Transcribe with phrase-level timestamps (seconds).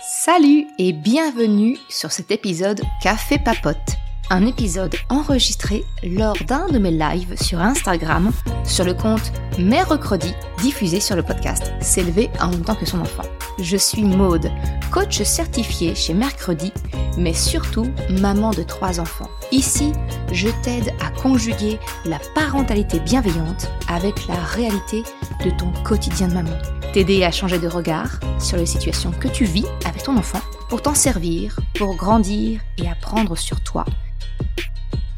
[0.00, 3.96] Salut et bienvenue sur cet épisode Café Papote,
[4.30, 8.30] un épisode enregistré lors d'un de mes lives sur Instagram
[8.64, 10.32] sur le compte Mercredi
[10.62, 13.24] diffusé sur le podcast S'élever en même temps que son enfant.
[13.58, 14.48] Je suis Maude,
[14.92, 16.72] coach certifié chez Mercredi,
[17.16, 17.88] mais surtout
[18.20, 19.28] maman de trois enfants.
[19.50, 19.92] Ici,
[20.30, 25.02] je t'aide à conjuguer la parentalité bienveillante avec la réalité
[25.44, 26.56] de ton quotidien de maman
[26.92, 30.80] t'aider à changer de regard sur les situations que tu vis avec ton enfant pour
[30.80, 33.84] t'en servir, pour grandir et apprendre sur toi.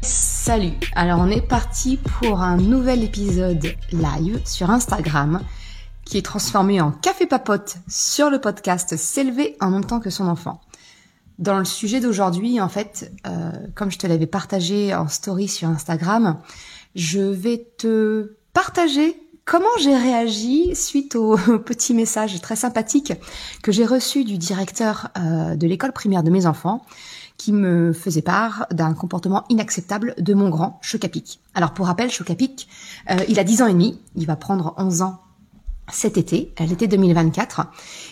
[0.01, 5.41] Salut, alors on est parti pour un nouvel épisode live sur Instagram
[6.03, 10.27] qui est transformé en café papote sur le podcast S'élever en même temps que son
[10.27, 10.59] enfant.
[11.39, 15.69] Dans le sujet d'aujourd'hui, en fait, euh, comme je te l'avais partagé en story sur
[15.69, 16.39] Instagram,
[16.95, 23.13] je vais te partager comment j'ai réagi suite au petit message très sympathique
[23.63, 26.85] que j'ai reçu du directeur euh, de l'école primaire de mes enfants
[27.37, 31.39] qui me faisait part d'un comportement inacceptable de mon grand Chocapic.
[31.55, 32.67] Alors pour rappel, Chocapic,
[33.09, 35.21] euh, il a 10 ans et demi, il va prendre 11 ans
[35.91, 37.65] cet été, l'été 2024.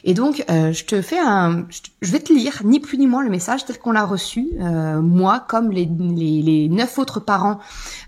[0.03, 1.65] Et donc, euh, je te fais un,
[2.01, 5.45] je vais te lire ni plus ni moins le message tel qu'on l'a reçu, moi
[5.47, 7.59] comme les, les, neuf autres parents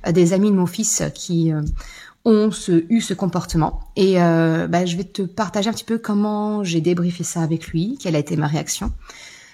[0.10, 1.54] des amis de mon fils qui
[2.26, 3.82] ont ce, eu ce comportement.
[3.96, 7.68] Et euh, bah, je vais te partager un petit peu comment j'ai débriefé ça avec
[7.68, 8.92] lui, quelle a été ma réaction.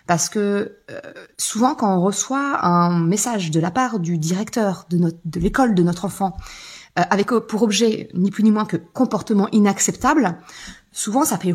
[0.06, 1.02] Parce que euh,
[1.38, 5.76] souvent quand on reçoit un message de la part du directeur de, notre, de l'école
[5.76, 6.36] de notre enfant,
[6.98, 10.38] euh, avec pour objet ni plus ni moins que comportement inacceptable,
[10.92, 11.54] souvent ça fait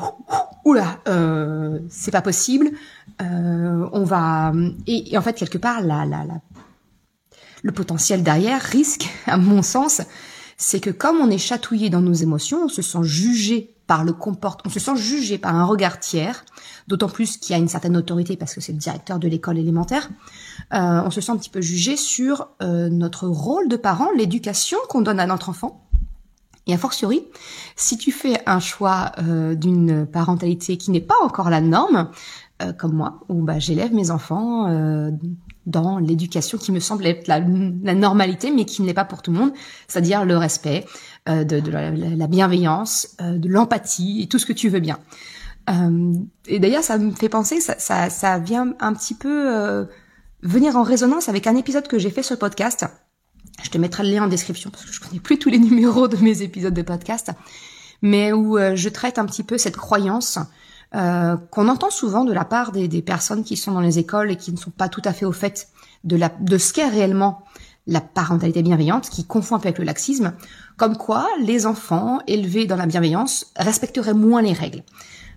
[0.65, 2.71] oula, euh, c'est pas possible,
[3.21, 4.53] euh, on va
[4.87, 6.41] et, et, en fait quelque part la, la, la,
[7.63, 10.03] le potentiel derrière risque, à mon sens,
[10.63, 14.13] c'est que comme on est chatouillé dans nos émotions, on se sent jugé par le
[14.13, 16.45] comportement, on se sent jugé par un regard tiers,
[16.87, 19.59] d'autant plus qu'il y a une certaine autorité parce que c'est le directeur de l'école
[19.59, 20.09] élémentaire.
[20.73, 24.79] Euh, on se sent un petit peu jugé sur euh, notre rôle de parent, l'éducation
[24.89, 25.85] qu'on donne à notre enfant.
[26.69, 27.25] Et a fortiori,
[27.75, 32.11] si tu fais un choix euh, d'une parentalité qui n'est pas encore la norme,
[32.79, 34.69] comme moi, où bah, j'élève mes enfants
[35.67, 39.33] dans l'éducation qui me semble être la, normalité, mais qui ne l'est pas pour tout
[39.33, 39.53] le monde,
[39.87, 40.85] c'est-à-dire le respect,
[41.29, 44.99] euh, de, la, bienveillance, euh, de l'empathie et tout ce que tu veux bien.
[45.71, 46.15] Euh,
[46.49, 49.87] et d'ailleurs, ça me fait penser, ça, ça, ça vient un petit peu
[50.43, 52.85] venir en résonance avec un épisode que j'ai fait sur le podcast.
[53.63, 56.09] Je te mettrai le lien en description parce que je connais plus tous les numéros
[56.09, 57.31] de mes épisodes de podcast,
[58.01, 60.41] mais où je traite un petit peu cette croyance
[60.95, 64.31] euh, qu'on entend souvent de la part des, des, personnes qui sont dans les écoles
[64.31, 65.69] et qui ne sont pas tout à fait au fait
[66.05, 67.43] de, la, de ce qu'est réellement
[67.87, 70.33] la parentalité bienveillante, qui confond un peu avec le laxisme,
[70.77, 74.83] comme quoi les enfants élevés dans la bienveillance respecteraient moins les règles.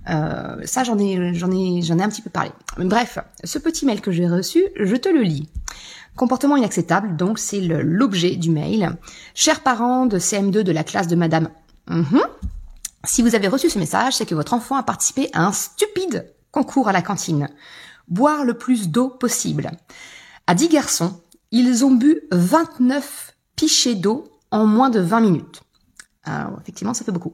[0.10, 2.52] Euh, ça, j'en ai, j'en ai, j'en ai un petit peu parlé.
[2.78, 5.50] Bref, ce petit mail que j'ai reçu, je te le lis.
[6.16, 8.96] Comportement inacceptable, donc c'est l'objet du mail.
[9.34, 11.50] Chers parents de CM2 de la classe de Madame.
[13.06, 16.34] Si vous avez reçu ce message, c'est que votre enfant a participé à un stupide
[16.52, 17.50] concours à la cantine.
[18.08, 19.72] Boire le plus d'eau possible.
[20.48, 21.22] À 10 garçons,
[21.52, 25.62] ils ont bu 29 pichets d'eau en moins de 20 minutes.
[26.24, 27.34] Alors, effectivement, ça fait beaucoup.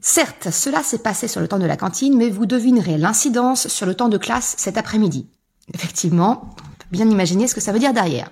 [0.00, 3.86] Certes, cela s'est passé sur le temps de la cantine, mais vous devinerez l'incidence sur
[3.86, 5.28] le temps de classe cet après-midi.
[5.74, 6.54] Effectivement,
[6.90, 8.30] bien imaginer ce que ça veut dire derrière.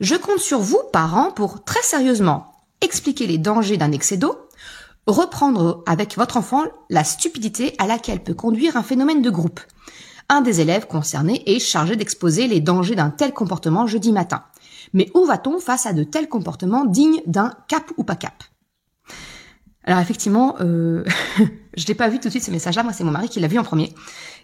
[0.00, 2.52] Je compte sur vous, parents, pour très sérieusement
[2.82, 4.45] expliquer les dangers d'un excès d'eau,
[5.06, 9.60] reprendre avec votre enfant la stupidité à laquelle peut conduire un phénomène de groupe.
[10.28, 14.42] Un des élèves concernés est chargé d'exposer les dangers d'un tel comportement jeudi matin.
[14.92, 18.42] Mais où va-t-on face à de tels comportements dignes d'un cap ou pas cap?
[19.84, 21.04] Alors effectivement, euh,
[21.76, 22.82] je l'ai pas vu tout de suite ce message-là.
[22.82, 23.94] Moi, c'est mon mari qui l'a vu en premier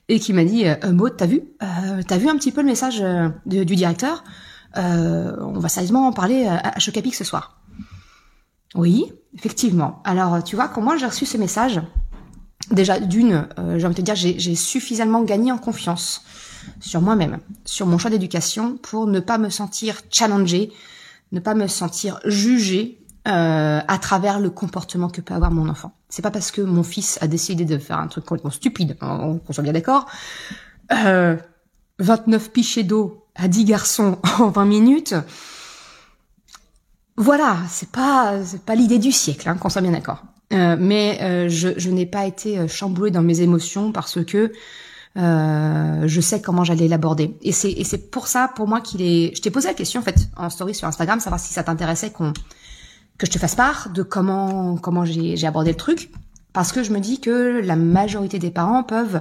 [0.08, 2.66] et qui m'a dit euh, Maud, t'as vu euh, T'as vu un petit peu le
[2.66, 4.24] message euh, du directeur?
[4.74, 7.61] On va sérieusement en parler à, à Chocapic ce soir.
[8.74, 10.02] Oui, effectivement.
[10.04, 11.80] Alors, tu vois, quand moi j'ai reçu ce message,
[12.70, 16.22] déjà d'une, euh, j'ai envie de te dire, j'ai suffisamment gagné en confiance
[16.80, 20.72] sur moi-même, sur mon choix d'éducation, pour ne pas me sentir challengée,
[21.32, 22.98] ne pas me sentir jugée
[23.28, 25.92] euh, à travers le comportement que peut avoir mon enfant.
[26.08, 29.40] C'est pas parce que mon fils a décidé de faire un truc complètement stupide, on,
[29.46, 30.06] on soit bien d'accord.
[30.92, 31.36] Euh,
[31.98, 35.14] 29 pichets d'eau à 10 garçons en 20 minutes
[37.16, 40.22] voilà, c'est pas c'est pas l'idée du siècle, hein, qu'on soit bien d'accord.
[40.52, 44.52] Euh, mais euh, je, je n'ai pas été euh, chamboulée dans mes émotions parce que
[45.18, 47.36] euh, je sais comment j'allais l'aborder.
[47.42, 49.34] Et c'est et c'est pour ça, pour moi, qu'il est.
[49.36, 52.10] Je t'ai posé la question en fait en story sur Instagram, savoir si ça t'intéressait
[52.10, 52.32] qu'on
[53.18, 56.10] que je te fasse part de comment comment j'ai abordé le truc,
[56.52, 59.20] parce que je me dis que la majorité des parents peuvent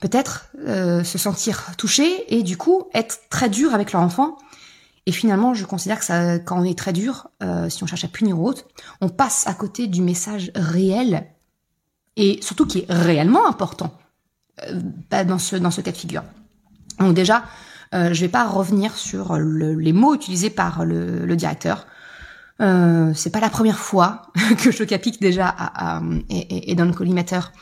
[0.00, 4.38] peut-être euh, se sentir touché et du coup être très dur avec leur enfant.
[5.08, 8.08] Et finalement, je considère que quand on est très dur, euh, si on cherche à
[8.08, 8.66] punir autre,
[9.00, 11.26] on passe à côté du message réel
[12.16, 13.96] et surtout qui est réellement important
[14.64, 14.78] euh,
[15.10, 16.24] bah, dans ce cas de figure.
[16.98, 17.44] Donc déjà,
[17.94, 21.86] euh, je vais pas revenir sur les mots utilisés par le, directeur.
[22.60, 24.26] Euh, c'est pas la première fois
[24.62, 25.54] que je capique déjà
[26.28, 27.52] et, dans le collimateur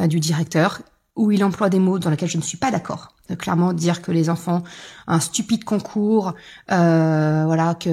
[0.00, 0.80] euh, du directeur
[1.18, 3.14] où il emploie des mots dans lesquels je ne suis pas d'accord.
[3.30, 4.62] Euh, clairement, dire que les enfants
[5.06, 6.34] un stupide concours,
[6.70, 7.90] euh, voilà, que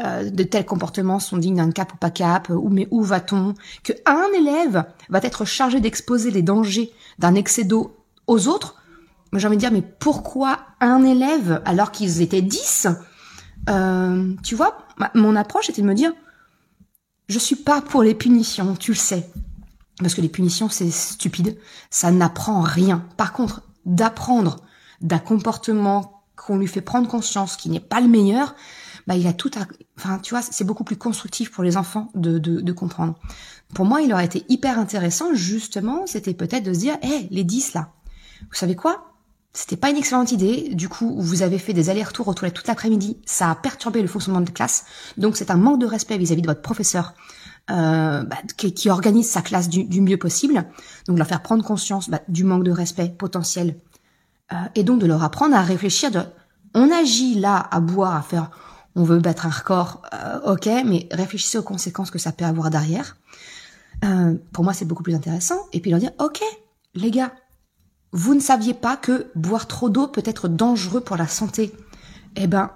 [0.00, 3.54] euh, de tels comportements sont dignes d'un cap ou pas cap, ou mais où va-t-on
[3.82, 8.76] Que un élève va être chargé d'exposer les dangers d'un excès d'eau aux autres.
[9.34, 12.86] J'ai envie de dire, mais pourquoi un élève alors qu'ils étaient dix
[13.68, 14.78] euh, Tu vois,
[15.14, 16.12] mon approche était de me dire,
[17.28, 19.30] je suis pas pour les punitions, tu le sais.
[19.98, 21.58] Parce que les punitions, c'est stupide.
[21.90, 23.04] Ça n'apprend rien.
[23.16, 24.56] Par contre, d'apprendre
[25.00, 28.54] d'un comportement qu'on lui fait prendre conscience qui n'est pas le meilleur,
[29.06, 29.66] bah, il a tout à,
[29.98, 33.14] enfin, tu vois, c'est beaucoup plus constructif pour les enfants de, de, de, comprendre.
[33.74, 37.44] Pour moi, il aurait été hyper intéressant, justement, c'était peut-être de se dire, hé, les
[37.44, 37.90] 10 là,
[38.42, 39.08] vous savez quoi?
[39.54, 40.70] C'était pas une excellente idée.
[40.72, 43.18] Du coup, vous avez fait des allers-retours aux toute l'après-midi.
[43.26, 44.86] Ça a perturbé le fonctionnement de classe.
[45.18, 47.12] Donc, c'est un manque de respect vis-à-vis de votre professeur
[47.68, 50.64] bah, qui, organise sa classe du, mieux possible.
[51.06, 53.76] Donc, leur faire prendre conscience bah, du manque de respect potentiel
[54.52, 56.10] euh, et donc de leur apprendre à réfléchir.
[56.10, 56.20] De,
[56.74, 58.50] on agit là à boire, à faire,
[58.94, 62.70] on veut battre un record, euh, ok, mais réfléchissez aux conséquences que ça peut avoir
[62.70, 63.16] derrière.
[64.52, 65.58] pour moi, c'est beaucoup plus intéressant.
[65.72, 66.42] Et puis leur dire, ok,
[66.94, 67.32] les gars,
[68.12, 71.72] vous ne saviez pas que boire trop d'eau peut être dangereux pour la santé.
[72.36, 72.70] Eh ben,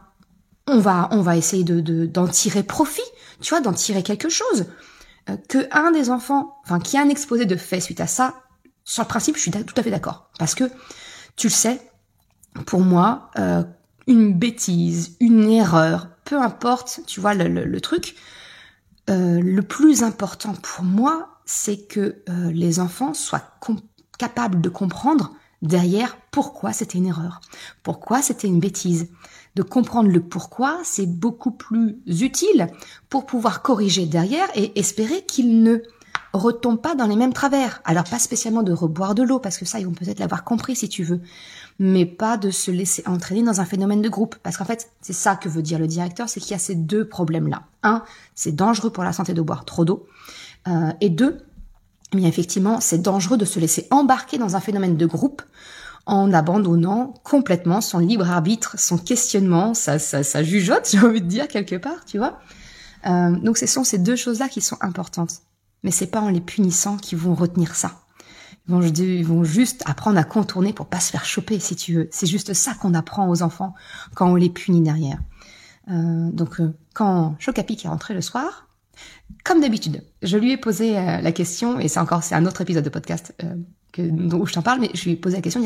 [0.67, 3.03] on va, on va essayer de, d'en tirer profit,
[3.41, 4.67] tu vois, d'en tirer quelque chose.
[5.29, 8.35] Euh, que un des enfants, enfin, qui a un exposé de fait suite à ça,
[8.85, 10.31] sur le principe, je suis tout à fait d'accord.
[10.39, 10.65] Parce que,
[11.35, 11.81] tu le sais,
[12.67, 13.65] pour moi, euh,
[14.07, 18.15] une bêtise, une erreur, peu importe, tu vois, le, truc,
[19.11, 23.59] euh, le plus important pour moi, c'est que les enfants soient
[24.19, 27.41] capable de comprendre derrière pourquoi c'était une erreur,
[27.83, 29.09] pourquoi c'était une bêtise.
[29.57, 32.69] De comprendre le pourquoi, c'est beaucoup plus utile
[33.09, 35.79] pour pouvoir corriger derrière et espérer qu'il ne
[36.35, 37.81] retombe pas dans les mêmes travers.
[37.87, 40.77] Alors pas spécialement de reboire de l'eau, parce que ça, ils vont peut-être l'avoir compris
[40.77, 41.23] si tu veux,
[41.79, 44.37] mais pas de se laisser entraîner dans un phénomène de groupe.
[44.43, 46.75] Parce qu'en fait, c'est ça que veut dire le directeur, c'est qu'il y a ces
[46.75, 47.63] deux problèmes-là.
[47.83, 48.03] Un,
[48.35, 50.07] c'est dangereux pour la santé de boire trop d'eau.
[50.69, 51.39] Euh, et deux,
[52.15, 55.41] mais effectivement, c'est dangereux de se laisser embarquer dans un phénomène de groupe
[56.07, 61.27] en abandonnant complètement son libre arbitre, son questionnement, sa, sa, sa jugeote, j'ai envie de
[61.27, 62.39] dire quelque part, tu vois.
[63.07, 65.43] Euh, donc ce sont ces deux choses-là qui sont importantes.
[65.83, 68.01] Mais c'est pas en les punissant qu'ils vont retenir ça.
[68.69, 71.95] Ils vont, ils vont juste apprendre à contourner pour pas se faire choper, si tu
[71.95, 72.09] veux.
[72.11, 73.75] C'est juste ça qu'on apprend aux enfants
[74.15, 75.19] quand on les punit derrière.
[75.89, 78.67] Euh, donc euh, quand Chocapic est rentré le soir,
[79.45, 82.61] comme d'habitude, je lui ai posé euh, la question, et c'est encore c'est un autre
[82.61, 83.55] épisode de podcast euh,
[83.93, 85.63] que, dont je t'en parle, mais je lui ai posé la question,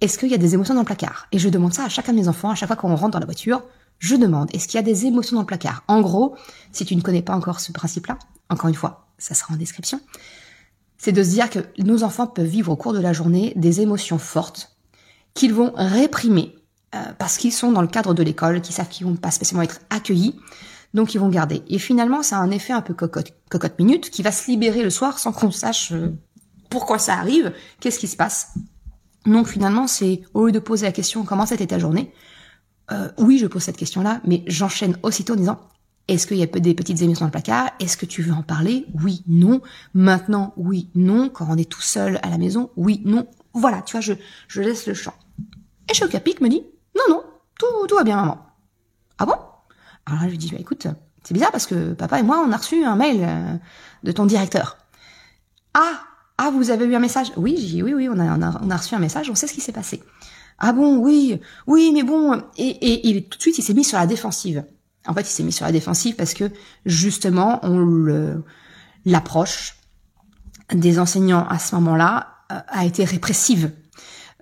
[0.00, 1.26] est-ce qu'il y a des émotions dans le placard?
[1.32, 3.20] Et je demande ça à chacun de mes enfants, à chaque fois qu'on rentre dans
[3.20, 3.62] la voiture,
[3.98, 5.84] je demande, est-ce qu'il y a des émotions dans le placard?
[5.86, 6.34] En gros,
[6.72, 8.18] si tu ne connais pas encore ce principe-là,
[8.50, 10.00] encore une fois, ça sera en description,
[10.98, 13.80] c'est de se dire que nos enfants peuvent vivre au cours de la journée des
[13.80, 14.76] émotions fortes
[15.34, 16.54] qu'ils vont réprimer
[16.94, 19.62] euh, parce qu'ils sont dans le cadre de l'école, qu'ils savent qu'ils vont pas spécialement
[19.62, 20.36] être accueillis,
[20.94, 21.62] donc ils vont garder.
[21.68, 24.82] Et finalement, ça a un effet un peu cocotte, cocotte minute qui va se libérer
[24.82, 26.12] le soir sans qu'on sache euh,
[26.72, 28.54] pourquoi ça arrive, qu'est-ce qui se passe.
[29.26, 32.12] Donc finalement, c'est au lieu de poser la question comment c'était ta journée,
[32.90, 35.60] euh, oui, je pose cette question-là, mais j'enchaîne aussitôt en disant
[36.08, 37.70] est-ce qu'il y a des petites émissions dans le placard?
[37.78, 38.86] Est-ce que tu veux en parler?
[39.04, 39.60] Oui, non.
[39.94, 41.28] Maintenant, oui, non.
[41.28, 43.28] Quand on est tout seul à la maison, oui, non.
[43.54, 44.14] Voilà, tu vois, je,
[44.48, 45.14] je laisse le champ.
[45.88, 46.64] Et Chocapic me dit
[46.96, 47.22] non, non,
[47.58, 48.38] tout, tout va bien, maman.
[49.18, 49.36] Ah bon?
[50.06, 50.88] Alors là, je lui dis, bah, écoute,
[51.22, 53.56] c'est bizarre parce que papa et moi, on a reçu un mail euh,
[54.02, 54.78] de ton directeur.
[55.74, 56.00] Ah,
[56.44, 57.32] ah, vous avez eu un message?
[57.36, 59.34] Oui, j'ai dit, oui, oui, on a, on, a, on a reçu un message, on
[59.34, 60.02] sait ce qui s'est passé.
[60.58, 63.98] Ah bon, oui, oui, mais bon, et, et, tout de suite, il s'est mis sur
[63.98, 64.64] la défensive.
[65.06, 66.50] En fait, il s'est mis sur la défensive parce que
[66.84, 68.42] justement, on
[69.04, 69.76] l'approche
[70.72, 73.72] des enseignants à ce moment-là euh, a été répressive.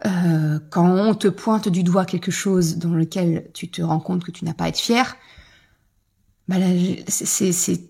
[0.06, 4.24] Euh, quand on te pointe du doigt quelque chose dans lequel tu te rends compte
[4.24, 5.16] que tu n'as pas à être fier,
[6.48, 6.56] bah
[7.08, 7.89] c'est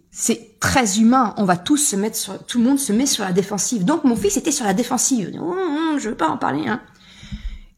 [0.60, 1.34] très humain.
[1.36, 3.84] On va tous se mettre sur, tout le monde se met sur la défensive.
[3.84, 5.30] Donc mon fils était sur la défensive.
[5.40, 6.68] Oh, oh, je veux pas en parler.
[6.68, 6.80] Hein.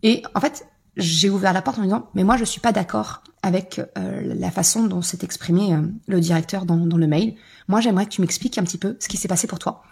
[0.02, 3.22] Et en fait, j'ai ouvert la porte en disant, mais moi je suis pas d'accord
[3.42, 7.34] avec euh, la façon dont s'est exprimé euh, le directeur dans, le mail.
[7.68, 9.82] Moi j'aimerais que tu m'expliques un petit peu ce qui s'est passé pour toi.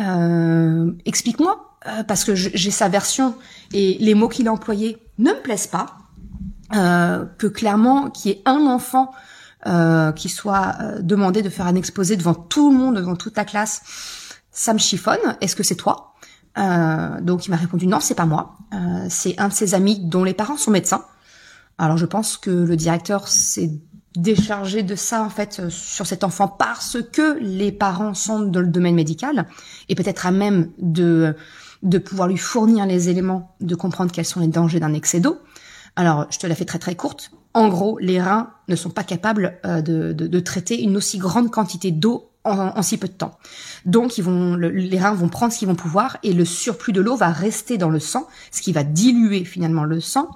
[0.00, 3.34] Euh, explique-moi euh, parce que j'ai sa version
[3.72, 5.98] et les mots qu'il a employés ne me plaisent pas,
[6.70, 9.12] que clairement qu'il y ait un enfant
[9.66, 13.44] euh, qui soit demandé de faire un exposé devant tout le monde, devant toute la
[13.44, 13.82] classe,
[14.50, 15.36] ça me chiffonne.
[15.40, 16.14] Est-ce que c'est toi?
[17.22, 18.58] Donc il m'a répondu non, c'est pas moi.
[19.08, 21.02] c'est un de ses amis dont les parents sont médecins.
[21.78, 23.70] Alors je pense que le directeur s'est
[24.16, 28.66] déchargé de ça en fait sur cet enfant parce que les parents sont dans le
[28.66, 29.46] domaine médical
[29.88, 31.34] et peut-être à même de
[31.82, 35.38] de pouvoir lui fournir les éléments de comprendre quels sont les dangers d'un excès d'eau.
[35.96, 37.32] Alors, je te la fais très très courte.
[37.54, 41.50] En gros, les reins ne sont pas capables euh, de, de, traiter une aussi grande
[41.50, 43.38] quantité d'eau en, si peu de temps.
[43.84, 47.00] Donc, ils vont, les reins vont prendre ce qu'ils vont pouvoir et le surplus de
[47.00, 50.28] l'eau va rester dans le sang, ce qui va diluer finalement le sang.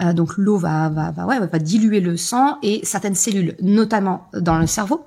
[0.00, 4.66] Euh, donc, l'eau va, va, va, diluer le sang et certaines cellules, notamment dans le
[4.66, 5.04] cerveau,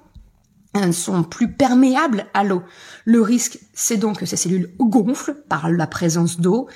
[0.91, 2.63] sont plus perméables à l'eau.
[3.05, 6.67] Le risque, c'est donc que ces cellules gonflent par la présence d'eau,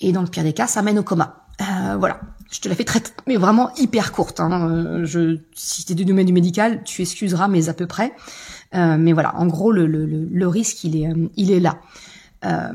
[0.00, 1.46] et dans le pire des cas, ça mène au coma.
[1.60, 2.20] Euh, voilà,
[2.50, 4.40] je te la fais très, mais vraiment hyper courte.
[4.40, 4.68] Hein.
[4.70, 8.12] Euh, je, si t'es du domaine du médical, tu excuseras, mais à peu près.
[8.74, 11.78] Euh, mais voilà, en gros, le, le, le, risque, il est, euh, il est là.
[12.44, 12.72] Euh,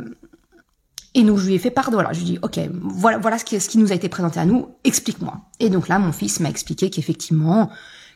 [1.15, 3.17] et donc je lui ai fait part de voilà, je lui ai dit ok voilà
[3.17, 5.41] voilà ce qui, ce qui nous a été présenté à nous, explique-moi.
[5.59, 7.69] Et donc là mon fils m'a expliqué qu'effectivement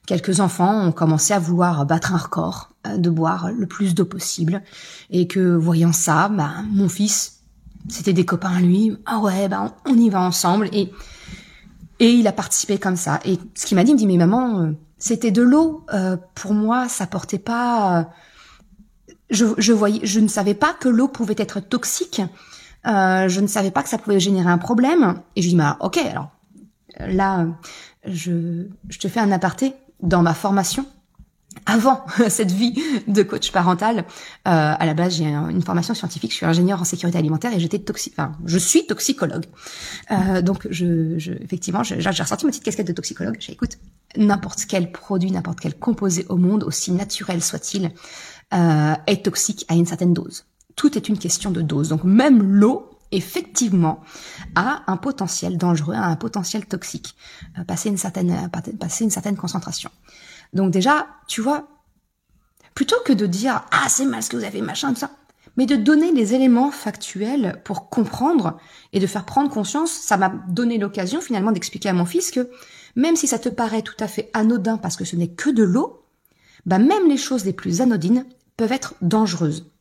[0.05, 4.05] quelques enfants ont commencé à vouloir battre un record euh, de boire le plus d'eau
[4.05, 4.61] possible
[5.09, 7.39] et que voyant ça, bah, mon fils,
[7.89, 10.91] c'était des copains à lui, ah ouais, bah, on y va ensemble et
[11.99, 13.19] et il a participé comme ça.
[13.25, 15.85] Et ce qu'il m'a dit, il me dit mais maman, euh, c'était de l'eau.
[15.93, 18.09] Euh, pour moi, ça portait pas.
[19.29, 22.21] je, je voyais, je ne savais pas que l'eau pouvait être toxique.
[22.85, 25.15] je ne savais pas que ça pouvait générer un problème.
[25.35, 26.29] Et je lui dis bah ok alors
[26.99, 27.47] là,
[28.05, 30.85] je, je te fais un aparté dans ma formation,
[31.65, 34.03] avant cette vie de coach parental, euh,
[34.45, 37.79] à la base j'ai une formation scientifique, je suis ingénieur en sécurité alimentaire et j'étais
[37.79, 39.45] toxique, enfin je suis toxicologue.
[40.11, 43.37] Euh, donc je, je effectivement j'ai ressorti ma petite casquette de toxicologue.
[43.39, 43.77] J'ai écoute
[44.17, 47.91] n'importe quel produit, n'importe quel composé au monde, aussi naturel soit-il,
[48.53, 50.45] euh, est toxique à une certaine dose.
[50.75, 51.89] Tout est une question de dose.
[51.89, 54.01] Donc même l'eau effectivement
[54.55, 57.15] a un potentiel dangereux, a un potentiel toxique,
[57.57, 59.91] euh, passer une certaine euh, passer une certaine concentration.
[60.53, 61.67] Donc déjà, tu vois,
[62.75, 65.11] plutôt que de dire ah c'est mal ce que vous avez machin tout ça,
[65.57, 68.57] mais de donner les éléments factuels pour comprendre
[68.91, 72.49] et de faire prendre conscience, ça m'a donné l'occasion finalement d'expliquer à mon fils que
[72.95, 75.63] même si ça te paraît tout à fait anodin parce que ce n'est que de
[75.63, 76.03] l'eau,
[76.65, 78.25] bah même les choses les plus anodines
[78.57, 79.71] peuvent être dangereuses.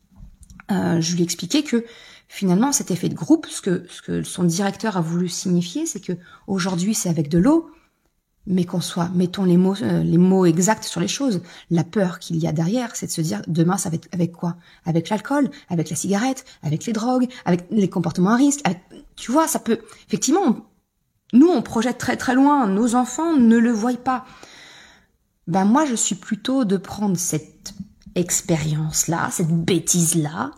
[0.70, 1.84] Euh, je lui ai expliqué que
[2.28, 6.00] finalement, cet effet de groupe, ce que, ce que son directeur a voulu signifier, c'est
[6.00, 6.14] que
[6.46, 7.70] aujourd'hui c'est avec de l'eau,
[8.46, 11.42] mais qu'on soit, mettons les mots, euh, les mots exacts sur les choses.
[11.70, 14.32] La peur qu'il y a derrière, c'est de se dire demain ça va être avec
[14.32, 14.56] quoi?
[14.84, 18.64] Avec l'alcool, avec la cigarette, avec les drogues, avec les comportements à risque.
[19.16, 20.66] tu vois, ça peut effectivement.
[21.32, 22.66] nous, on projette très très loin.
[22.66, 24.24] Nos enfants ne le voient pas.
[25.46, 27.74] Ben moi, je suis plutôt de prendre cette
[28.14, 30.52] expérience là, cette bêtise là,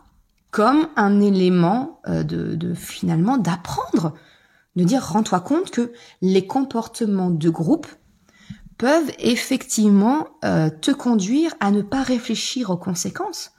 [0.51, 4.15] comme un élément euh, de, de finalement d'apprendre,
[4.77, 7.87] de dire rends-toi compte que les comportements de groupe
[8.77, 13.53] peuvent effectivement euh, te conduire à ne pas réfléchir aux conséquences.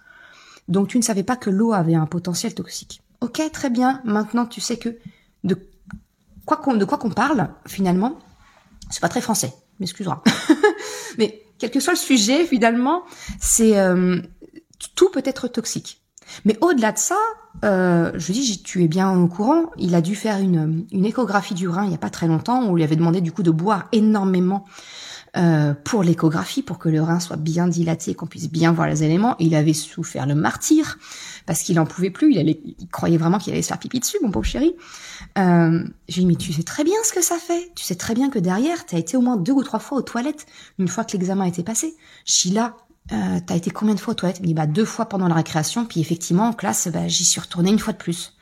[0.68, 3.02] Donc tu ne savais pas que l'eau avait un potentiel toxique.
[3.22, 4.02] Ok, très bien.
[4.04, 4.98] Maintenant tu sais que
[5.44, 5.58] de
[6.46, 8.20] quoi qu'on de quoi qu'on parle finalement,
[8.90, 9.54] c'est pas très français.
[9.80, 10.22] M'excuseras.
[11.18, 13.04] Mais quel que soit le sujet, finalement,
[13.40, 14.22] c'est euh,
[14.96, 16.02] tout peut être toxique.
[16.44, 17.18] Mais au-delà de ça,
[17.64, 21.54] euh, je dis, tu es bien au courant, il a dû faire une, une échographie
[21.54, 23.44] du rein il n'y a pas très longtemps, où on lui avait demandé du coup
[23.44, 24.66] de boire énormément
[25.38, 29.04] euh, pour l'échographie, pour que le rein soit bien dilaté qu'on puisse bien voir les
[29.04, 29.36] éléments.
[29.40, 30.98] il avait souffert le martyr,
[31.46, 34.00] parce qu'il en pouvait plus, il, allait, il croyait vraiment qu'il allait se faire pipi
[34.00, 34.76] dessus, mon pauvre chéri.
[35.38, 37.70] Euh, j'ai dit, mais tu sais très bien ce que ça fait.
[37.76, 39.98] Tu sais très bien que derrière, tu as été au moins deux ou trois fois
[39.98, 40.46] aux toilettes,
[40.80, 41.96] une fois que l'examen était passé.
[42.24, 42.78] Sheila,
[43.12, 45.28] euh, t'as été combien de fois aux toilettes Il me dit bah deux fois pendant
[45.28, 48.34] la récréation, puis effectivement en classe, bah, j'y suis retournée une fois de plus.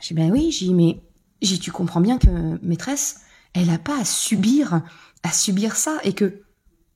[0.00, 1.02] J'ai ben oui, j'ai mais
[1.42, 2.28] j'ai tu comprends bien que
[2.62, 3.22] maîtresse,
[3.54, 4.82] elle a pas à subir
[5.24, 6.42] à subir ça et que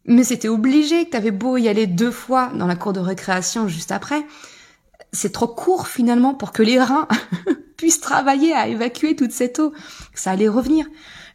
[0.05, 3.69] mais c'était obligé que t'avais beau y aller deux fois dans la cour de récréation
[3.69, 4.25] juste après,
[5.13, 7.09] c'est trop court finalement pour que les reins
[7.77, 10.87] puissent travailler à évacuer toute cette eau, que ça allait revenir.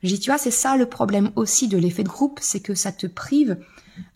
[0.04, 2.92] J'ai tu vois c'est ça le problème aussi de l'effet de groupe, c'est que ça
[2.92, 3.58] te prive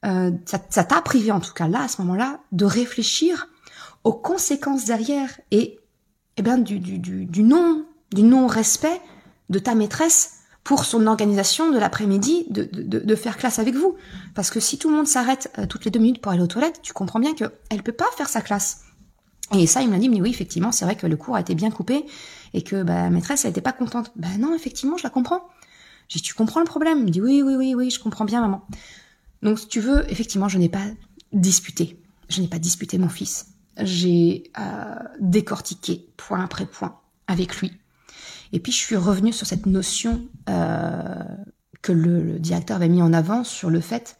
[0.05, 3.47] euh, ça t'a privé en tout cas là à ce moment-là de réfléchir
[4.03, 5.79] aux conséquences derrière et
[6.37, 9.01] eh bien du, du, du, du non du non respect
[9.49, 13.95] de ta maîtresse pour son organisation de l'après-midi de, de, faire classe avec vous
[14.35, 16.47] parce que si tout le monde s'arrête euh, toutes les deux minutes pour aller aux
[16.47, 18.83] toilettes tu comprends bien qu'elle peut pas faire sa classe
[19.53, 21.41] Et ça, il me l'a dit, mais oui, effectivement, c'est vrai que le cours a
[21.41, 22.05] été bien coupé
[22.53, 24.11] et que bah, maîtresse, elle était pas contente.
[24.15, 25.43] Ben non, effectivement, je la comprends.
[26.07, 26.99] J'ai dit, tu comprends le problème?
[26.99, 28.65] Il me dit, oui, oui, oui, oui, je comprends bien, maman.
[29.43, 30.85] Donc, si tu veux, effectivement, je n'ai pas
[31.33, 32.01] disputé.
[32.29, 33.47] Je n'ai pas disputé mon fils.
[33.77, 37.71] J'ai euh, décortiqué point après point avec lui.
[38.53, 41.23] Et puis, je suis revenue sur cette notion euh,
[41.81, 44.17] que le, directeur avait mis en avant sur le fait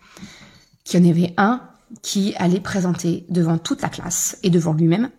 [0.83, 1.61] qu'il y en avait un
[2.01, 5.09] qui allait présenter devant toute la classe et devant lui-même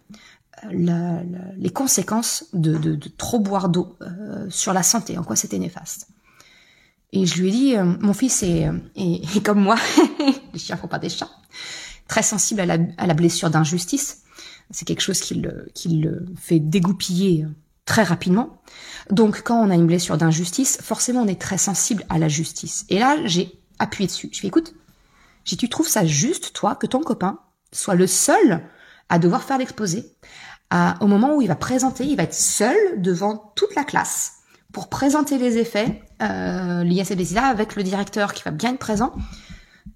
[0.70, 1.22] la,
[1.56, 6.08] les conséquences de, trop boire d'eau euh, sur la santé, en quoi c'était néfaste.
[7.12, 9.76] Et je lui ai dit, euh, mon fils est, est, est comme moi,
[10.52, 11.30] les chiens font pas des chats,
[12.08, 14.22] très sensible à la, à la blessure d'injustice.
[14.70, 17.46] C'est quelque chose qui le, qui le fait dégoupiller
[17.84, 18.62] très rapidement.
[19.10, 22.86] Donc quand on a une blessure d'injustice, forcément on est très sensible à la justice.
[22.88, 24.30] Et là, j'ai appuyé dessus.
[24.32, 24.74] Je fais, écoute,
[25.44, 27.38] j'ai tu trouves ça juste, toi, que ton copain
[27.72, 28.62] soit le seul
[29.08, 30.14] à devoir faire l'exposé,
[31.00, 34.41] au moment où il va présenter, il va être seul devant toute la classe
[34.72, 38.72] pour présenter les effets euh, liés à cette blessure avec le directeur qui va bien
[38.72, 39.12] être présent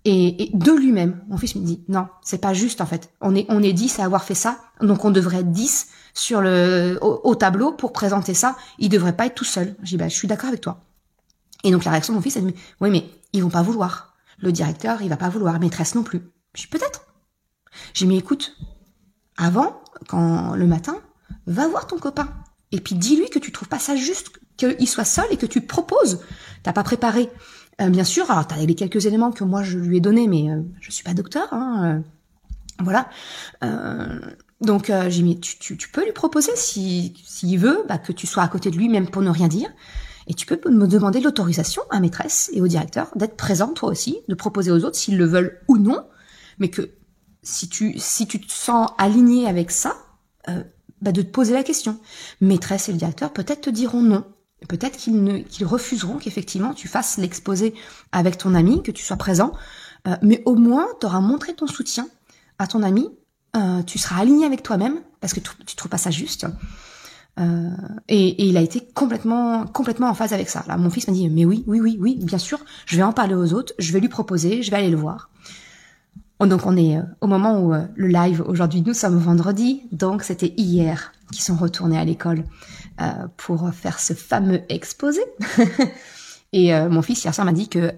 [0.05, 1.21] et, et de lui-même.
[1.29, 3.11] Mon fils me dit non, c'est pas juste en fait.
[3.21, 6.41] On est on est 10 à avoir fait ça, donc on devrait être 10 sur
[6.41, 8.57] le au, tableau pour présenter ça.
[8.79, 9.77] Il devrait pas être tout seul.
[9.83, 10.81] J'ai bah je suis d'accord avec toi.
[11.65, 13.63] Et donc la réaction de mon fils, elle me dit oui mais ils vont pas
[13.63, 14.15] vouloir.
[14.39, 16.23] Le directeur il va pas vouloir, maîtresse non plus.
[16.55, 17.07] Je dis peut-être.
[17.95, 18.57] J'ai mis écoute,
[19.37, 20.97] avant quand le matin,
[21.47, 22.29] va voir ton copain
[22.73, 25.61] et puis dis-lui que tu trouves pas ça juste qu'il soit seul et que tu
[25.61, 26.21] proposes.
[26.63, 27.31] T'as pas préparé.
[27.81, 30.51] Euh, bien sûr, alors t'as les quelques éléments que moi je lui ai donnés, mais
[30.51, 31.53] euh, je suis pas docteur.
[31.53, 32.03] Hein,
[32.81, 33.09] euh, voilà.
[34.61, 38.43] donc j'ai mis, tu, tu, peux lui proposer si s'il veut, bah, que tu sois
[38.43, 39.71] à côté de lui, même pour ne rien dire.
[40.27, 44.19] Et tu peux me demander l'autorisation à maîtresse et au directeur d'être présent toi aussi,
[44.29, 46.05] de proposer aux autres s'ils le veulent ou non,
[46.59, 46.91] mais que
[47.43, 49.97] si tu si tu te sens aligné avec ça,
[50.49, 50.65] euh,
[51.01, 51.99] bah de te poser la question.
[52.41, 54.25] Maîtresse et le directeur peut-être te diront non.
[54.69, 57.75] Peut-être qu'ils refuseront qu'effectivement tu fasses l'exposé
[58.11, 59.53] avec ton ami, que tu sois présent,
[60.09, 62.09] euh, mais au moins tu auras montré ton soutien
[62.59, 63.09] à ton ami,
[63.55, 66.47] euh, tu seras aligné avec toi-même parce que tu, tu trouves pas ça juste.
[67.39, 67.71] Euh,
[68.09, 70.65] et, il a été complètement complètement en phase avec ça.
[70.67, 73.13] Là, mon fils m'a dit mais oui, oui, oui, oui, bien sûr, je vais en
[73.13, 75.29] parler aux autres, je vais lui proposer, je vais aller le voir.
[76.41, 81.13] Donc on est au moment où le live aujourd'hui, nous sommes vendredi, donc c'était hier
[81.31, 82.45] qu'ils sont retournés à l'école
[83.01, 85.21] euh, pour faire ce fameux exposé.
[86.53, 87.93] Et mon fils hier soir m'a dit que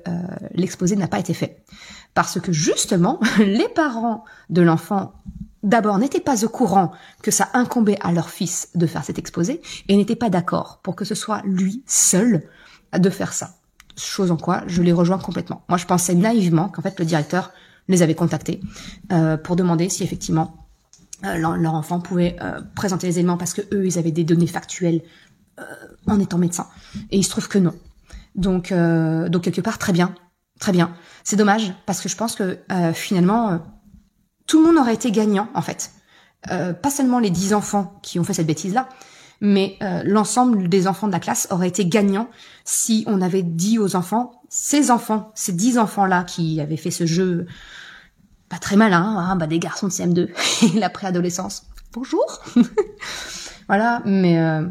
[0.53, 1.63] l'exposé n'a pas été fait
[2.15, 5.13] parce que justement les parents de l'enfant
[5.63, 9.61] d'abord n'étaient pas au courant que ça incombait à leur fils de faire cet exposé
[9.89, 12.43] et n'étaient pas d'accord pour que ce soit lui seul
[12.97, 13.51] de faire ça.
[13.97, 15.63] Chose en quoi je les rejoins complètement.
[15.69, 17.53] Moi je pensais naïvement qu'en fait le directeur
[17.89, 18.61] les avait contactés
[19.13, 20.68] euh, pour demander si effectivement euh,
[21.23, 25.03] leur, enfant pouvait euh, présenter les éléments parce que eux ils avaient des données factuelles
[26.07, 26.69] en étant médecin
[27.11, 27.75] et il se trouve que non.
[28.37, 30.15] Donc donc quelque part très bien,
[30.61, 30.95] très bien.
[31.25, 32.59] C'est dommage parce que je pense que
[32.95, 33.61] finalement
[34.47, 35.91] tout le monde aurait été gagnant en fait.
[36.47, 38.89] pas seulement les dix enfants qui ont fait cette bêtise là,
[39.41, 42.29] mais l'ensemble des enfants de la classe aurait été gagnant
[42.65, 47.05] si on avait dit aux enfants, ces enfants, ces dix enfants-là qui avaient fait ce
[47.05, 47.47] jeu
[48.49, 50.29] pas très malin, hein, bah des garçons de CM2
[50.77, 51.65] et la préadolescence.
[51.93, 52.43] Bonjour.
[53.69, 54.63] voilà, mais euh,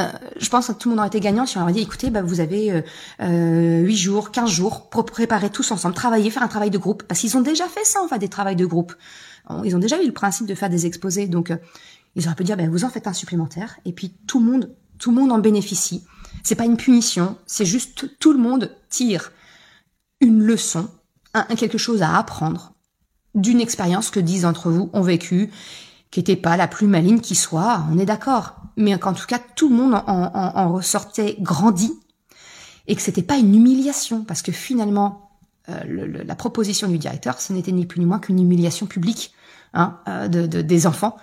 [0.00, 0.08] euh,
[0.40, 2.22] je pense que tout le monde aurait été gagnant si on leur dit écoutez, bah,
[2.22, 2.82] vous avez euh,
[3.20, 7.02] euh, 8 jours, 15 jours pour préparer tous ensemble, travailler, faire un travail de groupe.
[7.02, 8.94] Parce qu'ils ont déjà fait ça, en fait, des travails de groupe.
[9.64, 11.26] Ils ont déjà eu le principe de faire des exposés.
[11.26, 11.56] Donc, euh,
[12.14, 13.76] ils auraient pu dire, bah, vous en faites un supplémentaire.
[13.84, 16.04] Et puis, tout le monde, tout le monde en bénéficie.
[16.42, 19.30] C'est pas une punition, c'est juste tout le monde tire
[20.20, 20.88] une leçon,
[21.34, 22.71] un, quelque chose à apprendre
[23.34, 25.50] d'une expérience que dix d'entre vous ont vécue,
[26.10, 29.38] qui n'était pas la plus maligne qui soit, on est d'accord, mais qu'en tout cas
[29.56, 31.92] tout le monde en, ressortait grandi
[32.86, 35.30] et que c'était pas une humiliation parce que finalement
[35.68, 39.32] euh, le, la proposition du directeur, ce n'était ni plus ni moins qu'une humiliation publique
[39.74, 41.16] hein, euh, de, de, des enfants.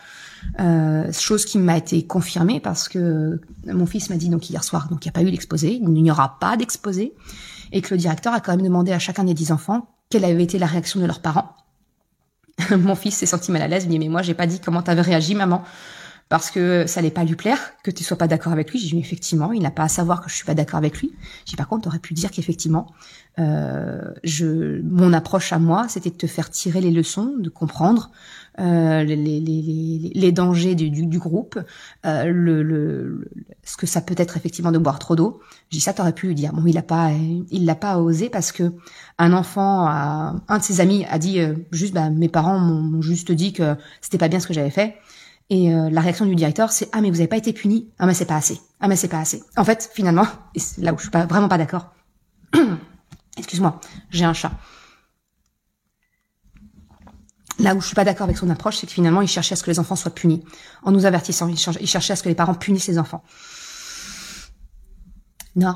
[0.59, 4.87] Euh, chose qui m'a été confirmée parce que mon fils m'a dit donc hier soir
[4.87, 7.13] donc il n'y a pas eu l'exposé, il n'y aura pas d'exposé
[7.73, 10.43] et que le directeur a quand même demandé à chacun des dix enfants quelle avait
[10.43, 11.55] été la réaction de leurs parents
[12.77, 14.59] mon fils s'est senti mal à l'aise, il me dit mais moi j'ai pas dit
[14.59, 15.63] comment t'avais réagi maman
[16.29, 18.79] parce que ça allait pas lui plaire que tu sois pas d'accord avec lui.
[18.79, 21.11] J'ai dit effectivement, il n'a pas à savoir que je suis pas d'accord avec lui.
[21.45, 22.87] J'ai par contre, t'aurais pu dire qu'effectivement,
[23.39, 28.11] euh, je, mon approche à moi, c'était de te faire tirer les leçons, de comprendre
[28.59, 31.57] euh, les, les, les, les, dangers du, du, groupe,
[32.05, 33.29] euh, le, le,
[33.63, 35.39] ce que ça peut être effectivement de boire trop d'eau.
[35.69, 36.53] J'ai dit ça, t'aurais pu lui dire.
[36.53, 37.11] Bon, il a pas,
[37.49, 38.73] il l'a pas osé parce que
[39.17, 43.01] un enfant, a, un de ses amis a dit euh, juste, bah, mes parents m'ont
[43.01, 44.97] juste dit que c'était pas bien ce que j'avais fait.
[45.49, 48.05] Et euh, la réaction du directeur, c'est ah mais vous avez pas été puni, ah
[48.05, 49.43] mais c'est pas assez, ah mais c'est pas assez.
[49.57, 51.87] En fait, finalement, et c'est là où je suis pas vraiment pas d'accord.
[53.37, 53.79] Excuse-moi,
[54.11, 54.51] j'ai un chat.
[57.57, 59.55] Là où je suis pas d'accord avec son approche, c'est que finalement, il cherchait à
[59.55, 60.45] ce que les enfants soient punis,
[60.83, 61.49] en nous avertissant.
[61.49, 63.21] Il cherchait à ce que les parents punissent les enfants.
[65.57, 65.75] Non.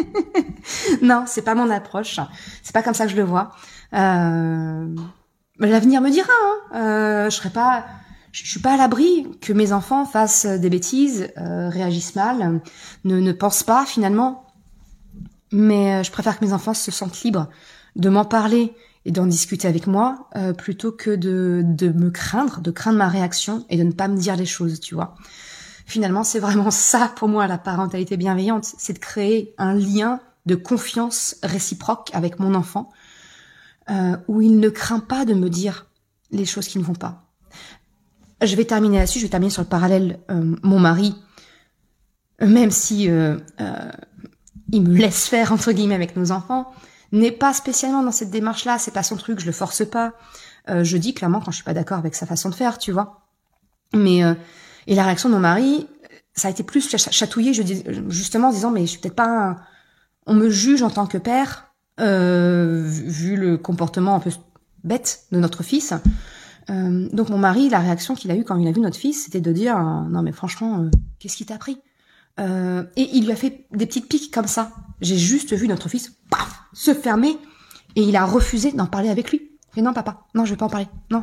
[1.02, 2.20] non, c'est pas mon approche.
[2.62, 3.52] C'est pas comme ça que je le vois.
[3.94, 4.94] Euh...
[5.58, 6.32] L'avenir me dira.
[6.32, 6.76] Hein.
[6.76, 7.86] Euh, je serai pas,
[8.34, 12.60] je, suis pas à l'abri que mes enfants fassent des bêtises, euh, réagissent mal,
[13.04, 14.46] ne, ne pensent pas finalement.
[15.52, 17.48] Mais euh, je préfère que mes enfants se sentent libres
[17.94, 22.60] de m'en parler et d'en discuter avec moi euh, plutôt que de, de me craindre,
[22.60, 25.14] de craindre ma réaction et de ne pas me dire les choses, tu vois.
[25.86, 30.56] Finalement, c'est vraiment ça pour moi la parentalité bienveillante, c'est de créer un lien de
[30.56, 32.90] confiance réciproque avec mon enfant
[33.90, 35.86] euh, où il ne craint pas de me dire
[36.30, 37.23] les choses qui ne vont pas.
[38.44, 41.14] Je vais terminer là-dessus, je vais terminer sur le parallèle euh, mon mari,
[42.40, 43.90] même si euh, euh,
[44.72, 46.72] il me laisse faire entre guillemets avec nos enfants,
[47.12, 50.12] n'est pas spécialement dans cette démarche-là, c'est pas son truc, je le force pas.
[50.68, 52.90] Euh, je dis clairement quand je suis pas d'accord avec sa façon de faire, tu
[52.90, 53.26] vois.
[53.94, 54.34] Mais euh,
[54.86, 55.86] et la réaction de mon mari,
[56.34, 59.28] ça a été plus chatouillé, je dis justement en disant mais je suis peut-être pas,
[59.28, 59.56] un...
[60.26, 64.30] on me juge en tant que père euh, vu le comportement un peu
[64.82, 65.94] bête de notre fils.
[66.70, 69.24] Euh, donc mon mari, la réaction qu'il a eue quand il a vu notre fils,
[69.24, 71.78] c'était de dire non mais franchement, euh, qu'est-ce qui t'a pris?
[72.40, 74.72] Euh, Et il lui a fait des petites piques comme ça.
[75.00, 77.36] J'ai juste vu notre fils paf, se fermer
[77.96, 79.50] et il a refusé d'en parler avec lui.
[79.76, 81.22] Et non papa, non je vais pas en parler, non.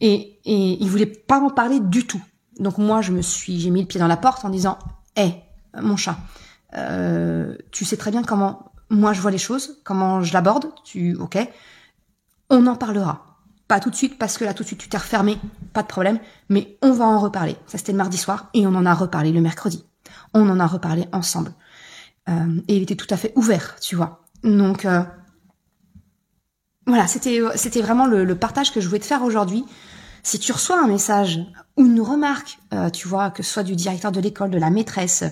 [0.00, 2.22] Et, et il voulait pas en parler du tout.
[2.58, 4.78] Donc moi je me suis, j'ai mis le pied dans la porte en disant,
[5.16, 5.34] hé
[5.80, 6.16] mon chat,
[6.74, 11.16] euh, tu sais très bien comment moi je vois les choses, comment je l'aborde, tu,
[11.16, 11.36] ok,
[12.50, 13.25] on en parlera.
[13.68, 15.38] Pas tout de suite parce que là tout de suite tu t'es refermé,
[15.72, 17.56] pas de problème, mais on va en reparler.
[17.66, 19.84] Ça c'était le mardi soir et on en a reparlé le mercredi.
[20.34, 21.52] On en a reparlé ensemble.
[22.28, 24.24] Euh, et il était tout à fait ouvert, tu vois.
[24.44, 25.02] Donc euh,
[26.86, 29.64] voilà, c'était vraiment le, partage que je voulais te faire aujourd'hui.
[30.22, 31.40] Si tu reçois un message
[31.76, 34.70] ou une remarque, euh, tu vois, que ce soit du directeur de l'école, de la
[34.70, 35.24] maîtresse,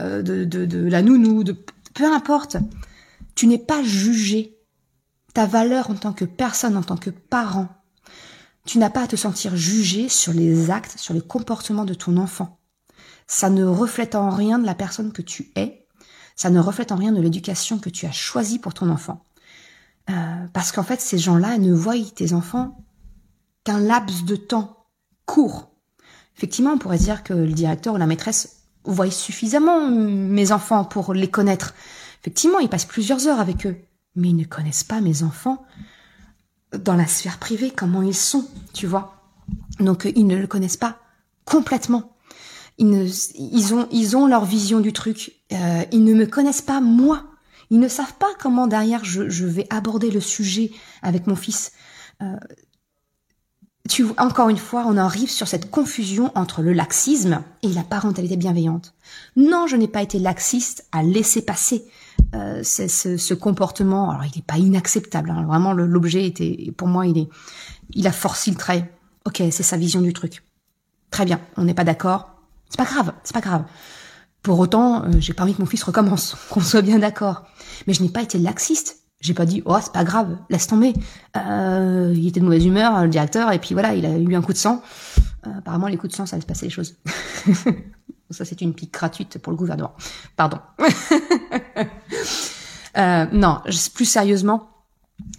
[0.00, 1.56] euh, de, de, de la nounou, de
[1.94, 2.58] peu importe,
[3.34, 4.54] tu n'es pas jugé.
[5.34, 7.68] Ta valeur en tant que personne, en tant que parent,
[8.66, 12.16] tu n'as pas à te sentir jugé sur les actes, sur les comportements de ton
[12.16, 12.58] enfant.
[13.26, 15.86] Ça ne reflète en rien de la personne que tu es,
[16.36, 19.24] ça ne reflète en rien de l'éducation que tu as choisie pour ton enfant.
[20.10, 22.84] Euh, parce qu'en fait, ces gens-là ne voient tes enfants
[23.64, 24.86] qu'un laps de temps
[25.26, 25.70] court.
[26.36, 31.12] Effectivement, on pourrait dire que le directeur ou la maîtresse voient suffisamment mes enfants pour
[31.12, 31.74] les connaître.
[32.20, 33.76] Effectivement, ils passent plusieurs heures avec eux,
[34.14, 35.64] mais ils ne connaissent pas mes enfants
[36.72, 39.22] dans la sphère privée, comment ils sont, tu vois.
[39.80, 40.98] Donc ils ne le connaissent pas
[41.48, 42.14] complètement.
[42.76, 45.32] Ils, ne, ont, ils ont leur vision du truc.
[45.52, 47.24] Euh, ils ne me connaissent pas moi.
[47.70, 50.70] Ils ne savent pas comment derrière je, vais aborder le sujet
[51.02, 51.72] avec mon fils.
[52.22, 52.36] Euh,
[53.88, 58.36] tu, encore une fois, on arrive sur cette confusion entre le laxisme et la parentalité
[58.36, 58.94] bienveillante.
[59.36, 61.84] Non, je n'ai pas été laxiste à laisser passer
[62.34, 64.10] euh, ce, ce, comportement.
[64.10, 65.30] Alors, il n'est pas inacceptable.
[65.30, 65.44] Hein.
[65.46, 67.28] Vraiment, l'objet était, pour moi, il est,
[67.94, 68.92] il a forcé le trait.
[69.24, 70.42] Ok, c'est sa vision du truc.
[71.10, 72.30] Très bien, on n'est pas d'accord.
[72.68, 73.64] C'est pas grave, c'est pas grave.
[74.42, 77.44] Pour autant, euh, j'ai pas envie que mon fils recommence, qu'on soit bien d'accord.
[77.86, 78.96] Mais je n'ai pas été laxiste.
[79.20, 80.92] J'ai pas dit, oh, c'est pas grave, laisse tomber.
[81.36, 84.42] Euh, il était de mauvaise humeur, le directeur, et puis voilà, il a eu un
[84.42, 84.80] coup de sang.
[85.46, 86.96] Euh, apparemment, les coups de sang, ça laisse passer les choses.
[88.30, 89.92] ça, c'est une pique gratuite pour le gouvernement.
[90.36, 90.58] Pardon.
[92.98, 93.60] euh, non,
[93.94, 94.68] plus sérieusement,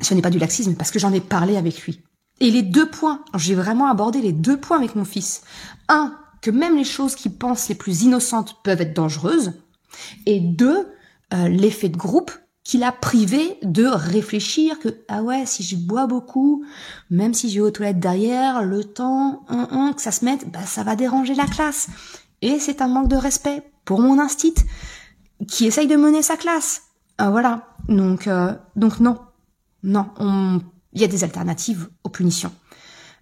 [0.02, 2.02] ce n'est pas du laxisme, parce que j'en ai parlé avec lui.
[2.40, 5.42] Et les deux points, j'ai vraiment abordé les deux points avec mon fils.
[5.90, 9.54] Un, que même les choses qu'il pense les plus innocentes peuvent être dangereuses.
[10.26, 10.88] Et deux,
[11.34, 12.32] euh, l'effet de groupe
[12.64, 16.64] qu'il a privé de réfléchir que ah ouais si je bois beaucoup
[17.10, 19.44] même si j'ai aux toilettes derrière le temps
[19.96, 21.88] que ça se mette bah ça va déranger la classe
[22.44, 24.54] et c'est un manque de respect pour mon instit
[25.48, 26.89] qui essaye de mener sa classe
[27.20, 27.68] ah, voilà.
[27.88, 29.20] Donc euh, donc non.
[29.84, 30.08] Non
[30.92, 32.52] il y a des alternatives aux punitions.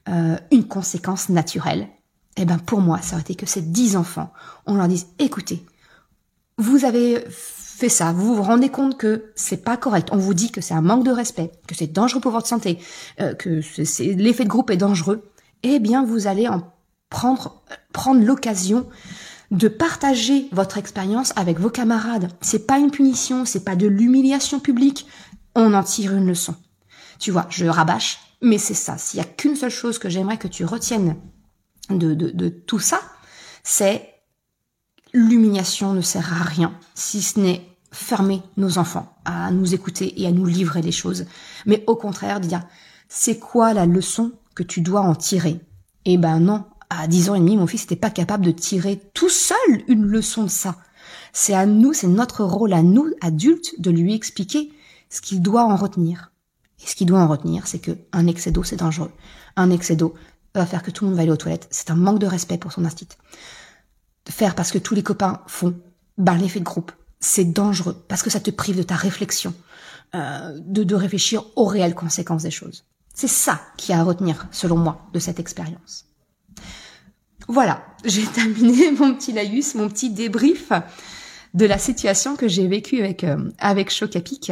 [0.08, 1.90] Euh, une conséquence naturelle
[2.38, 4.32] eh ben pour moi ça aurait été que ces dix enfants
[4.66, 5.66] on leur dise écoutez
[6.58, 10.50] vous avez fait ça, vous vous rendez compte que c'est pas correct, on vous dit
[10.52, 12.80] que c'est un manque de respect, que c'est dangereux pour votre santé,
[13.20, 13.62] euh, que
[14.16, 15.30] l'effet de groupe est dangereux,
[15.64, 16.74] eh bien vous allez en
[17.10, 18.88] prendre prendre l'occasion
[19.52, 22.32] de partager votre expérience avec vos camarades.
[22.42, 25.08] C'est pas une punition, c'est pas de l'humiliation publique,
[25.56, 26.56] on en tire une leçon.
[27.20, 28.98] Tu vois, je rabâche, mais c'est ça.
[28.98, 31.16] S'il y a qu'une seule chose que j'aimerais que tu retiennes
[31.90, 33.00] de, de, de tout ça,
[33.64, 34.14] c'est
[35.14, 40.28] l'humiliation ne sert à rien si ce n'est fermer nos enfants à nous écouter et
[40.28, 41.26] à nous livrer les choses,
[41.66, 42.64] mais au contraire dire
[43.10, 45.60] c'est quoi la leçon que tu dois en tirer?
[46.06, 49.02] Eh ben non, à 10 ans et demi, mon fils n'était pas capable de tirer
[49.14, 50.76] tout seul une leçon de ça.
[51.34, 54.72] C'est à nous, c'est notre rôle à nous, adultes, de lui expliquer
[55.10, 56.32] ce qu'il doit en retenir.
[56.84, 59.12] Et ce qu'il doit en retenir, c'est que un excès d'eau, c'est dangereux.
[59.56, 60.14] Un excès d'eau
[60.56, 61.68] va faire que tout le monde va aller aux toilettes.
[61.72, 63.08] C'est un manque de respect pour son instinct.
[64.30, 65.76] Faire parce que tous les copains font,
[66.18, 69.54] ben l'effet de groupe, c'est dangereux parce que ça te prive de ta réflexion,
[70.16, 72.86] euh, de, de réfléchir aux réelles conséquences des choses.
[73.14, 76.07] C'est ça qui a à retenir, selon moi, de cette expérience.
[77.48, 80.72] Voilà, j'ai terminé mon petit laïus, mon petit débrief
[81.54, 84.52] de la situation que j'ai vécue avec euh, avec Chocapic.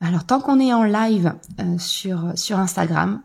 [0.00, 3.22] Alors tant qu'on est en live euh, sur sur Instagram,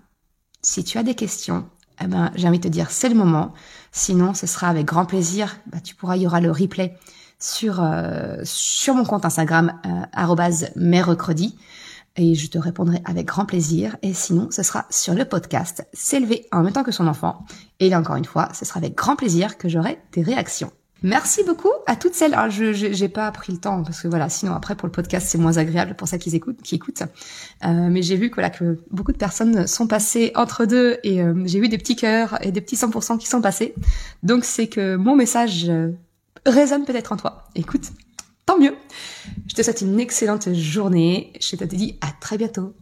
[0.61, 1.65] si tu as des questions,
[2.01, 3.53] eh ben j'ai envie de te dire c'est le moment.
[3.91, 5.57] Sinon, ce sera avec grand plaisir.
[5.67, 6.97] Bah, tu pourras, il y aura le replay
[7.39, 10.01] sur euh, sur mon compte Instagram euh,
[12.15, 13.97] et je te répondrai avec grand plaisir.
[14.01, 17.45] Et sinon, ce sera sur le podcast S'élever en même temps que son enfant.
[17.79, 20.71] Et là encore une fois, ce sera avec grand plaisir que j'aurai tes réactions.
[21.05, 22.33] Merci beaucoup à toutes celles.
[22.33, 25.27] Alors, je j'ai pas pris le temps parce que voilà, sinon après pour le podcast
[25.29, 27.03] c'est moins agréable pour celles qui écoutent, qui écoutent.
[27.65, 31.21] Euh, mais j'ai vu que voilà que beaucoup de personnes sont passées entre deux et
[31.21, 33.75] euh, j'ai vu des petits cœurs et des petits 100% qui sont passés.
[34.23, 35.91] Donc c'est que mon message euh,
[36.45, 37.49] résonne peut-être en toi.
[37.55, 37.91] Écoute,
[38.45, 38.77] tant mieux.
[39.47, 41.33] Je te souhaite une excellente journée.
[41.39, 42.75] Je te dis à très bientôt.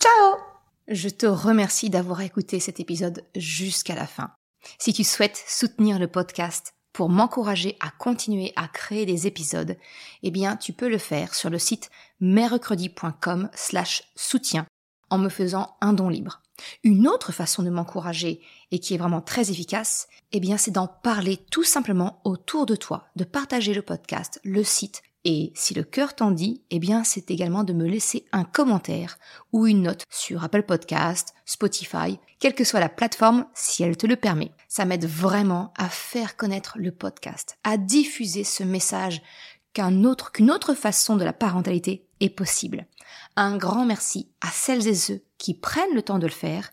[0.00, 0.36] Ciao
[0.88, 4.30] Je te remercie d'avoir écouté cet épisode jusqu'à la fin.
[4.78, 9.76] Si tu souhaites soutenir le podcast pour m'encourager à continuer à créer des épisodes,
[10.22, 14.66] eh bien, tu peux le faire sur le site mercredi.com slash soutien
[15.10, 16.42] en me faisant un don libre.
[16.84, 18.40] Une autre façon de m'encourager
[18.70, 22.76] et qui est vraiment très efficace, eh bien, c'est d'en parler tout simplement autour de
[22.76, 27.02] toi, de partager le podcast, le site, et si le cœur t'en dit, eh bien,
[27.02, 29.18] c'est également de me laisser un commentaire
[29.52, 34.06] ou une note sur Apple Podcast, Spotify, quelle que soit la plateforme, si elle te
[34.06, 34.52] le permet.
[34.68, 39.20] Ça m'aide vraiment à faire connaître le podcast, à diffuser ce message
[39.72, 42.86] qu'une autre façon de la parentalité possible.
[43.36, 46.70] Un grand merci à celles et ceux qui prennent le temps de le faire,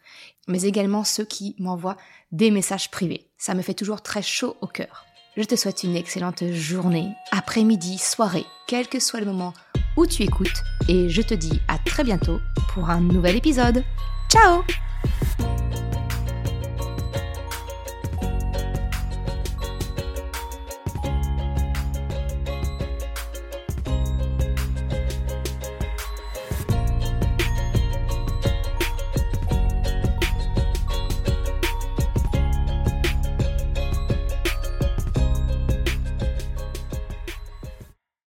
[0.48, 1.98] mais également ceux qui m'envoient
[2.32, 3.30] des messages privés.
[3.38, 5.06] Ça me fait toujours très chaud au cœur.
[5.36, 9.54] Je te souhaite une excellente journée, après-midi, soirée, quel que soit le moment
[9.98, 12.40] où tu écoutes, et je te dis à très bientôt
[12.74, 13.84] pour un nouvel épisode.
[14.30, 14.64] Ciao